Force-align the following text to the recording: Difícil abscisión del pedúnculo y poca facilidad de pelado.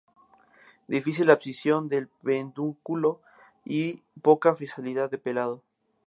Difícil 0.87 1.29
abscisión 1.29 1.87
del 1.87 2.07
pedúnculo 2.07 3.21
y 3.63 3.97
poca 4.23 4.55
facilidad 4.55 5.11
de 5.11 5.19
pelado. 5.19 5.61